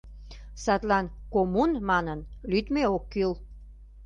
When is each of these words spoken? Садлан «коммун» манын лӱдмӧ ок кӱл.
Садлан 0.63 1.05
«коммун» 1.33 1.71
манын 1.89 2.19
лӱдмӧ 2.51 2.83
ок 2.95 3.03
кӱл. 3.13 3.33